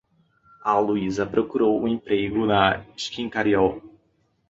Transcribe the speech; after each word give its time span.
A 0.63 0.79
Luísa 0.79 1.27
procurou 1.27 1.79
um 1.79 1.87
emprego 1.87 2.47
na 2.47 2.83
Schincariol. 2.97 3.79